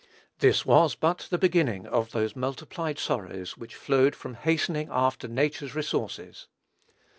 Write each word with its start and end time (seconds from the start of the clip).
This 0.39 0.65
was 0.65 0.95
but 0.95 1.27
the 1.29 1.37
beginning 1.37 1.85
of 1.85 2.09
those 2.11 2.35
multiplied 2.35 2.97
sorrows 2.97 3.55
which 3.55 3.75
flowed 3.75 4.15
from 4.15 4.33
hastening 4.33 4.87
after 4.89 5.27
nature's 5.27 5.75
resources. 5.75 6.47